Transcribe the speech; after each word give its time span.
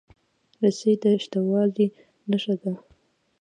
رسۍ 0.61 0.93
د 1.01 1.03
شته 1.23 1.39
والي 1.49 1.87
نښه 2.29 2.55
ده. 2.61 2.73